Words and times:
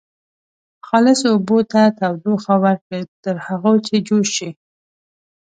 خالصو 0.87 1.27
اوبو 1.35 1.57
ته 1.71 1.81
تودوخه 1.97 2.53
ورکړئ 2.63 3.03
تر 3.23 3.35
هغو 3.47 3.73
چې 3.85 3.95
جوش 4.07 4.27
شي. 4.37 4.49